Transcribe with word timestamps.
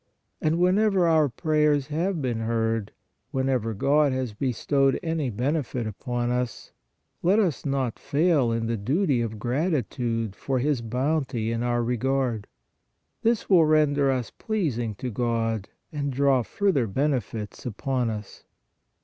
And 0.41 0.57
whenever 0.57 1.07
our 1.07 1.29
prayers 1.29 1.89
have 1.89 2.23
been 2.23 2.39
heard, 2.39 2.91
when 3.29 3.47
ever 3.47 3.75
God 3.75 4.11
has 4.13 4.33
bestowed 4.33 4.99
any 5.03 5.29
benefit 5.29 5.85
upon 5.85 6.31
us, 6.31 6.71
let 7.21 7.37
us 7.37 7.67
not 7.67 7.99
fail 7.99 8.51
in 8.51 8.65
the 8.65 8.77
duty 8.77 9.21
of 9.21 9.37
gratitude 9.37 10.35
for 10.35 10.57
His 10.57 10.81
bounty 10.81 11.51
in 11.51 11.61
our 11.61 11.83
regard. 11.83 12.47
This 13.21 13.47
will 13.47 13.65
render 13.65 14.09
us 14.09 14.31
pleasing 14.31 14.95
to 14.95 15.11
God 15.11 15.69
and 15.91 16.11
draw 16.11 16.41
further 16.41 16.87
benefits 16.87 17.63
upon 17.67 18.09
us. 18.09 18.43